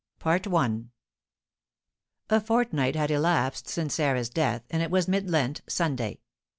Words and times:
BICÊTRE. 0.19 0.89
A 2.31 2.41
fortnight 2.41 2.95
had 2.95 3.11
elapsed 3.11 3.67
since 3.69 3.93
Sarah's 3.93 4.31
death, 4.31 4.63
and 4.71 4.81
it 4.81 4.89
was 4.89 5.07
mid 5.07 5.29
Lent 5.29 5.61
Sunday. 5.69 6.21